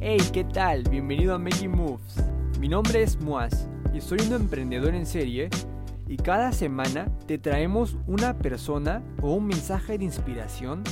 Hey, 0.00 0.20
¿qué 0.32 0.44
tal? 0.44 0.84
Bienvenido 0.84 1.34
a 1.34 1.38
Making 1.38 1.72
Moves. 1.72 2.22
Mi 2.60 2.68
nombre 2.68 3.02
es 3.02 3.20
Muaz 3.20 3.66
y 3.92 4.00
soy 4.00 4.20
un 4.28 4.32
emprendedor 4.32 4.94
en 4.94 5.04
serie 5.04 5.50
y 6.06 6.16
cada 6.16 6.52
semana 6.52 7.08
te 7.26 7.36
traemos 7.36 7.96
una 8.06 8.38
persona 8.38 9.02
o 9.20 9.34
un 9.34 9.48
mensaje 9.48 9.98
de 9.98 10.04
inspiración 10.04 10.84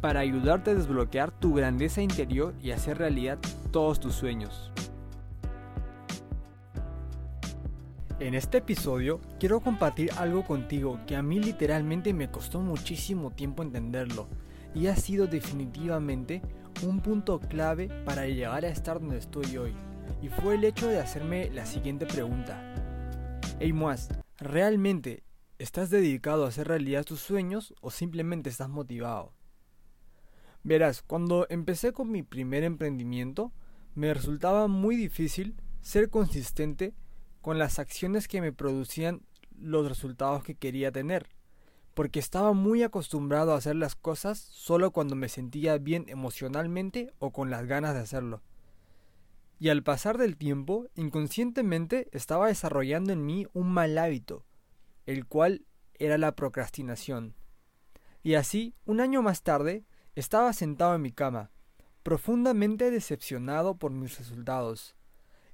para 0.00 0.20
ayudarte 0.20 0.70
a 0.70 0.74
desbloquear 0.74 1.32
tu 1.32 1.52
grandeza 1.52 2.00
interior 2.00 2.54
y 2.62 2.70
hacer 2.70 2.96
realidad 2.96 3.38
todos 3.72 4.00
tus 4.00 4.14
sueños. 4.14 4.72
En 8.20 8.34
este 8.34 8.58
episodio 8.58 9.20
quiero 9.38 9.60
compartir 9.60 10.12
algo 10.16 10.46
contigo 10.46 10.98
que 11.06 11.14
a 11.14 11.22
mí 11.22 11.40
literalmente 11.40 12.14
me 12.14 12.30
costó 12.30 12.60
muchísimo 12.60 13.32
tiempo 13.32 13.62
entenderlo 13.62 14.26
y 14.76 14.88
ha 14.88 14.96
sido 14.96 15.26
definitivamente 15.26 16.42
un 16.82 17.00
punto 17.00 17.40
clave 17.40 17.88
para 18.04 18.26
llegar 18.26 18.62
a 18.66 18.68
estar 18.68 19.00
donde 19.00 19.16
estoy 19.16 19.56
hoy. 19.56 19.74
Y 20.20 20.28
fue 20.28 20.56
el 20.56 20.64
hecho 20.64 20.86
de 20.86 21.00
hacerme 21.00 21.48
la 21.50 21.64
siguiente 21.64 22.04
pregunta. 22.04 22.60
Hey 23.58 23.72
¿realmente 24.36 25.24
estás 25.58 25.88
dedicado 25.88 26.44
a 26.44 26.48
hacer 26.48 26.68
realidad 26.68 27.04
tus 27.04 27.20
sueños 27.20 27.74
o 27.80 27.90
simplemente 27.90 28.50
estás 28.50 28.68
motivado? 28.68 29.32
Verás, 30.62 31.00
cuando 31.00 31.46
empecé 31.48 31.92
con 31.92 32.10
mi 32.10 32.22
primer 32.22 32.62
emprendimiento, 32.62 33.52
me 33.94 34.12
resultaba 34.12 34.68
muy 34.68 34.94
difícil 34.94 35.56
ser 35.80 36.10
consistente 36.10 36.92
con 37.40 37.58
las 37.58 37.78
acciones 37.78 38.28
que 38.28 38.42
me 38.42 38.52
producían 38.52 39.22
los 39.58 39.88
resultados 39.88 40.44
que 40.44 40.54
quería 40.54 40.92
tener 40.92 41.26
porque 41.96 42.18
estaba 42.18 42.52
muy 42.52 42.82
acostumbrado 42.82 43.54
a 43.54 43.56
hacer 43.56 43.74
las 43.74 43.96
cosas 43.96 44.38
solo 44.38 44.90
cuando 44.90 45.16
me 45.16 45.30
sentía 45.30 45.78
bien 45.78 46.04
emocionalmente 46.08 47.10
o 47.18 47.32
con 47.32 47.48
las 47.48 47.64
ganas 47.64 47.94
de 47.94 48.00
hacerlo. 48.00 48.42
Y 49.58 49.70
al 49.70 49.82
pasar 49.82 50.18
del 50.18 50.36
tiempo, 50.36 50.88
inconscientemente 50.94 52.10
estaba 52.12 52.48
desarrollando 52.48 53.14
en 53.14 53.24
mí 53.24 53.46
un 53.54 53.72
mal 53.72 53.96
hábito, 53.96 54.44
el 55.06 55.24
cual 55.24 55.64
era 55.94 56.18
la 56.18 56.36
procrastinación. 56.36 57.34
Y 58.22 58.34
así, 58.34 58.74
un 58.84 59.00
año 59.00 59.22
más 59.22 59.42
tarde, 59.42 59.86
estaba 60.14 60.52
sentado 60.52 60.96
en 60.96 61.00
mi 61.00 61.12
cama, 61.12 61.50
profundamente 62.02 62.90
decepcionado 62.90 63.78
por 63.78 63.92
mis 63.92 64.18
resultados. 64.18 64.96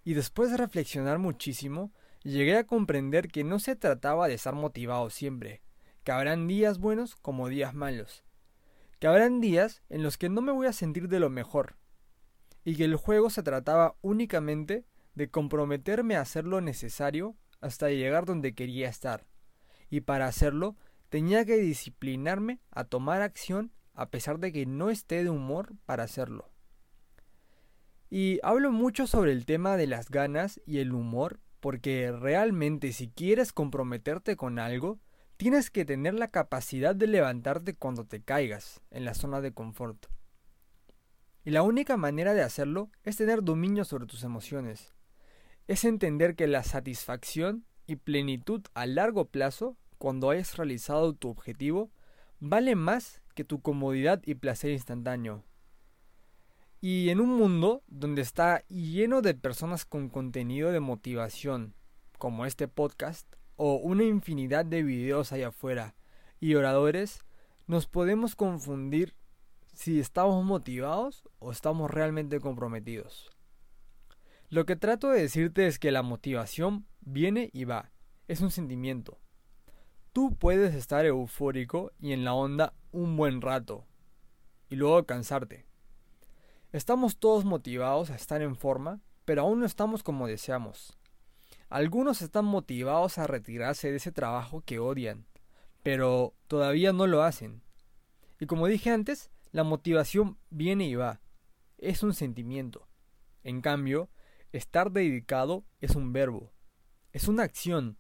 Y 0.03 0.15
después 0.15 0.51
de 0.51 0.57
reflexionar 0.57 1.21
muchísimo, 1.21 1.93
llegué 2.25 2.57
a 2.57 2.67
comprender 2.67 3.29
que 3.29 3.45
no 3.45 3.61
se 3.61 3.77
trataba 3.77 4.27
de 4.27 4.35
estar 4.35 4.57
motivado 4.57 5.09
siempre, 5.09 5.63
que 6.05 6.13
habrán 6.13 6.49
días 6.49 6.79
buenos 6.79 7.17
como 7.17 7.49
días 7.49 7.75
malos, 7.75 8.25
que 8.99 9.07
habrán 9.07 9.41
días 9.41 9.83
en 9.89 10.03
los 10.03 10.19
que 10.19 10.29
no 10.29 10.41
me 10.41 10.53
voy 10.53 10.67
a 10.67 10.73
sentir 10.73 11.09
de 11.09 11.21
lo 11.21 11.31
mejor, 11.31 11.77
y 12.65 12.77
que 12.77 12.85
el 12.85 12.97
juego 12.97 13.31
se 13.31 13.43
trataba 13.43 13.97
únicamente 14.03 14.85
de 15.15 15.31
comprometerme 15.31 16.17
a 16.17 16.23
hacer 16.23 16.45
lo 16.45 16.61
necesario 16.61 17.37
hasta 17.61 17.91
llegar 17.91 18.25
donde 18.25 18.55
quería 18.55 18.89
estar, 18.89 19.27
y 19.91 20.01
para 20.01 20.27
hacerlo 20.27 20.77
tenía 21.09 21.45
que 21.45 21.57
disciplinarme 21.57 22.61
a 22.71 22.85
tomar 22.85 23.23
acción 23.23 23.73
a 23.95 24.11
pesar 24.11 24.39
de 24.39 24.53
que 24.53 24.67
no 24.67 24.91
esté 24.91 25.23
de 25.23 25.31
humor 25.31 25.75
para 25.85 26.05
hacerlo. 26.05 26.51
Y 28.09 28.41
hablo 28.43 28.73
mucho 28.73 29.07
sobre 29.07 29.33
el 29.33 29.47
tema 29.47 29.77
de 29.77 29.87
las 29.87 30.11
ganas 30.11 30.61
y 30.67 30.79
el 30.79 30.93
humor 30.93 31.41
porque 31.61 32.11
realmente 32.11 32.93
si 32.93 33.09
quieres 33.09 33.53
comprometerte 33.53 34.37
con 34.37 34.59
algo, 34.59 34.99
Tienes 35.43 35.71
que 35.71 35.85
tener 35.85 36.15
la 36.15 36.29
capacidad 36.29 36.95
de 36.95 37.09
levantarte 37.09 37.75
cuando 37.75 38.05
te 38.05 38.23
caigas 38.23 38.81
en 38.93 39.05
la 39.05 39.13
zona 39.13 39.41
de 39.41 39.51
confort. 39.51 40.07
Y 41.45 41.51
la 41.51 41.65
única 41.65 41.97
manera 41.97 42.33
de 42.33 42.43
hacerlo 42.43 42.93
es 43.03 43.17
tener 43.17 43.43
dominio 43.43 43.85
sobre 43.85 44.07
tus 44.07 44.23
emociones. 44.23 44.95
Es 45.67 45.85
entender 45.85 46.37
que 46.37 46.47
la 46.47 46.63
satisfacción 46.63 47.65
y 47.89 47.97
plenitud 47.97 48.63
a 48.75 48.87
largo 48.87 49.25
plazo, 49.25 49.77
cuando 49.99 50.31
hayas 50.31 50.57
realizado 50.57 51.13
tu 51.13 51.31
objetivo, 51.31 51.91
vale 52.39 52.77
más 52.77 53.21
que 53.35 53.43
tu 53.43 53.61
comodidad 53.63 54.23
y 54.25 54.37
placer 54.37 54.71
instantáneo. 54.71 55.43
Y 56.81 57.09
en 57.09 57.21
un 57.21 57.31
mundo 57.31 57.83
donde 57.89 58.23
está 58.23 58.65
lleno 58.69 59.23
de 59.23 59.35
personas 59.35 59.87
con 59.87 60.09
contenido 60.09 60.71
de 60.71 60.79
motivación, 60.79 61.75
como 62.17 62.47
este 62.47 62.69
podcast, 62.69 63.27
o 63.65 63.77
una 63.77 64.03
infinidad 64.03 64.65
de 64.65 64.83
videos 64.83 65.31
allá 65.31 65.49
afuera 65.49 65.95
y 66.41 66.57
oradores, 66.57 67.25
nos 67.69 67.87
podemos 67.87 68.35
confundir 68.35 69.15
si 69.73 70.01
estamos 70.01 70.45
motivados 70.45 71.23
o 71.39 71.53
estamos 71.53 71.89
realmente 71.89 72.41
comprometidos. 72.41 73.31
Lo 74.49 74.67
que 74.67 74.75
trato 74.75 75.11
de 75.11 75.23
decirte 75.23 75.69
es 75.69 75.79
que 75.79 75.93
la 75.93 76.03
motivación 76.03 76.87
viene 77.03 77.51
y 77.53 77.65
va, 77.65 77.93
es 78.27 78.41
un 78.41 78.51
sentimiento. 78.51 79.21
Tú 80.13 80.35
puedes 80.35 80.75
estar 80.75 81.07
eufórico 81.07 81.93
y 82.01 82.15
en 82.15 82.25
la 82.25 82.35
onda 82.35 82.75
un 82.91 83.17
buen 83.17 83.41
rato, 83.41 83.87
y 84.71 84.75
luego 84.75 85.07
cansarte. 85.07 85.67
Estamos 86.73 87.17
todos 87.17 87.45
motivados 87.45 88.11
a 88.11 88.17
estar 88.17 88.43
en 88.43 88.57
forma, 88.57 88.99
pero 89.25 89.43
aún 89.43 89.61
no 89.61 89.67
estamos 89.67 90.03
como 90.03 90.27
deseamos. 90.27 90.99
Algunos 91.73 92.21
están 92.21 92.45
motivados 92.45 93.17
a 93.17 93.27
retirarse 93.27 93.91
de 93.91 93.97
ese 93.97 94.13
trabajo 94.13 94.61
que 94.61 94.79
odian, 94.79 95.25
pero 95.83 96.35
todavía 96.47 96.93
no 96.93 97.07
lo 97.07 97.23
hacen. 97.23 97.63
Y 98.39 98.45
como 98.45 98.67
dije 98.67 98.91
antes, 98.91 99.31
la 99.53 99.65
motivación 99.65 100.37
viene 100.51 100.87
y 100.87 100.97
va. 100.97 101.23
Es 101.79 102.03
un 102.03 102.13
sentimiento. 102.13 102.89
En 103.43 103.63
cambio, 103.63 104.11
estar 104.53 104.93
dedicado 104.93 105.65
es 105.81 105.97
un 105.97 106.13
verbo. 106.13 106.53
Es 107.11 107.27
una 107.27 107.45
acción. 107.45 107.97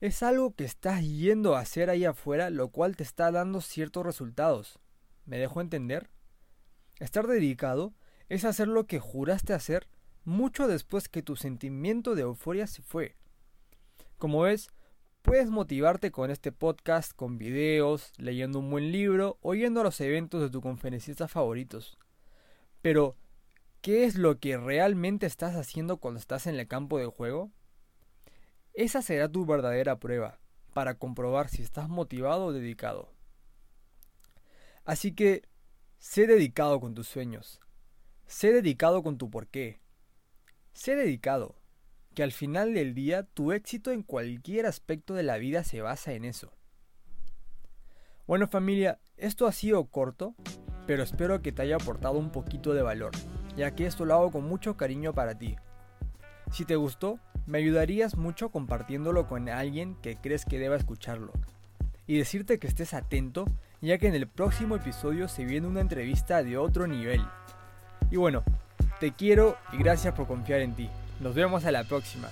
Es 0.00 0.24
algo 0.24 0.56
que 0.56 0.64
estás 0.64 1.02
yendo 1.02 1.54
a 1.54 1.60
hacer 1.60 1.90
ahí 1.90 2.04
afuera, 2.04 2.50
lo 2.50 2.70
cual 2.70 2.96
te 2.96 3.04
está 3.04 3.30
dando 3.30 3.60
ciertos 3.60 4.04
resultados. 4.04 4.80
¿Me 5.26 5.38
dejo 5.38 5.60
entender? 5.60 6.10
Estar 6.98 7.28
dedicado 7.28 7.94
es 8.28 8.44
hacer 8.44 8.66
lo 8.66 8.88
que 8.88 8.98
juraste 8.98 9.52
hacer 9.52 9.86
mucho 10.24 10.68
después 10.68 11.08
que 11.08 11.22
tu 11.22 11.36
sentimiento 11.36 12.14
de 12.14 12.22
euforia 12.22 12.66
se 12.66 12.82
fue. 12.82 13.16
Como 14.18 14.42
ves, 14.42 14.68
puedes 15.22 15.50
motivarte 15.50 16.10
con 16.10 16.30
este 16.30 16.52
podcast, 16.52 17.12
con 17.14 17.38
videos, 17.38 18.12
leyendo 18.16 18.58
un 18.58 18.70
buen 18.70 18.92
libro 18.92 19.38
o 19.40 19.54
yendo 19.54 19.80
a 19.80 19.84
los 19.84 20.00
eventos 20.00 20.40
de 20.40 20.50
tus 20.50 20.62
conferencistas 20.62 21.30
favoritos. 21.30 21.98
Pero, 22.82 23.16
¿qué 23.80 24.04
es 24.04 24.16
lo 24.16 24.38
que 24.38 24.56
realmente 24.56 25.26
estás 25.26 25.56
haciendo 25.56 25.96
cuando 25.96 26.20
estás 26.20 26.46
en 26.46 26.56
el 26.56 26.68
campo 26.68 26.98
de 26.98 27.06
juego? 27.06 27.50
Esa 28.74 29.02
será 29.02 29.28
tu 29.28 29.44
verdadera 29.44 29.98
prueba 29.98 30.38
para 30.72 30.94
comprobar 30.94 31.48
si 31.48 31.62
estás 31.62 31.88
motivado 31.88 32.46
o 32.46 32.52
dedicado. 32.52 33.12
Así 34.84 35.12
que, 35.12 35.42
sé 35.98 36.26
dedicado 36.26 36.80
con 36.80 36.94
tus 36.94 37.06
sueños. 37.06 37.60
Sé 38.26 38.52
dedicado 38.52 39.02
con 39.02 39.18
tu 39.18 39.30
porqué. 39.30 39.81
Sé 40.72 40.96
dedicado, 40.96 41.54
que 42.14 42.22
al 42.22 42.32
final 42.32 42.74
del 42.74 42.94
día 42.94 43.24
tu 43.24 43.52
éxito 43.52 43.90
en 43.90 44.02
cualquier 44.02 44.66
aspecto 44.66 45.14
de 45.14 45.22
la 45.22 45.36
vida 45.36 45.64
se 45.64 45.82
basa 45.82 46.12
en 46.12 46.24
eso. 46.24 46.52
Bueno 48.26 48.48
familia, 48.48 48.98
esto 49.16 49.46
ha 49.46 49.52
sido 49.52 49.84
corto, 49.86 50.34
pero 50.86 51.02
espero 51.02 51.42
que 51.42 51.52
te 51.52 51.62
haya 51.62 51.76
aportado 51.76 52.18
un 52.18 52.30
poquito 52.30 52.72
de 52.72 52.82
valor, 52.82 53.12
ya 53.56 53.74
que 53.74 53.86
esto 53.86 54.04
lo 54.04 54.14
hago 54.14 54.30
con 54.30 54.44
mucho 54.44 54.76
cariño 54.76 55.12
para 55.12 55.38
ti. 55.38 55.56
Si 56.50 56.64
te 56.64 56.76
gustó, 56.76 57.18
me 57.46 57.58
ayudarías 57.58 58.16
mucho 58.16 58.50
compartiéndolo 58.50 59.26
con 59.26 59.48
alguien 59.48 59.96
que 59.96 60.16
crees 60.16 60.44
que 60.44 60.58
deba 60.58 60.76
escucharlo. 60.76 61.32
Y 62.06 62.18
decirte 62.18 62.58
que 62.58 62.66
estés 62.66 62.94
atento, 62.94 63.44
ya 63.80 63.98
que 63.98 64.08
en 64.08 64.14
el 64.14 64.26
próximo 64.26 64.76
episodio 64.76 65.28
se 65.28 65.44
viene 65.44 65.66
una 65.66 65.80
entrevista 65.80 66.42
de 66.42 66.56
otro 66.56 66.86
nivel. 66.86 67.22
Y 68.10 68.16
bueno, 68.16 68.42
te 69.02 69.10
quiero 69.10 69.56
y 69.72 69.78
gracias 69.78 70.14
por 70.14 70.28
confiar 70.28 70.60
en 70.60 70.74
ti. 70.74 70.88
Nos 71.18 71.34
vemos 71.34 71.64
a 71.64 71.72
la 71.72 71.82
próxima. 71.82 72.28